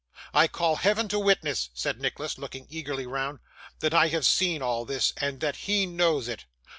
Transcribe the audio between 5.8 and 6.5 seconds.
knows it.